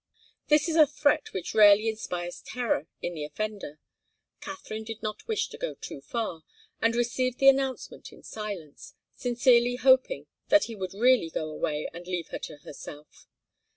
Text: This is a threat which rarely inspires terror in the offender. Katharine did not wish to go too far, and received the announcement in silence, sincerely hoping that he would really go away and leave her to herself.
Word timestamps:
This 0.47 0.67
is 0.67 0.75
a 0.75 0.87
threat 0.87 1.31
which 1.31 1.53
rarely 1.53 1.87
inspires 1.87 2.41
terror 2.41 2.87
in 3.03 3.13
the 3.13 3.23
offender. 3.23 3.77
Katharine 4.39 4.83
did 4.83 5.03
not 5.03 5.27
wish 5.27 5.47
to 5.49 5.59
go 5.59 5.75
too 5.75 6.01
far, 6.01 6.41
and 6.81 6.95
received 6.95 7.37
the 7.37 7.49
announcement 7.49 8.11
in 8.11 8.23
silence, 8.23 8.95
sincerely 9.15 9.75
hoping 9.75 10.25
that 10.49 10.63
he 10.63 10.75
would 10.75 10.95
really 10.95 11.29
go 11.29 11.51
away 11.51 11.87
and 11.93 12.07
leave 12.07 12.29
her 12.29 12.39
to 12.39 12.57
herself. 12.63 13.27